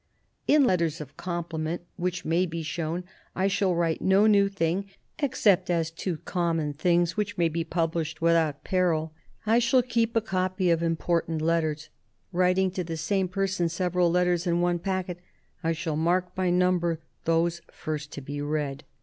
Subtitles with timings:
[0.47, 3.03] In letters of compliment which may be shown,
[3.35, 7.37] I shall write no new thing and no opinion except as to common things which
[7.37, 9.13] may be published without peril....
[9.45, 11.89] I shall keep a copy of important letters....
[12.31, 15.19] Writing to the same person several letters in one packet,
[15.63, 18.83] I shall mark by number those first to be read....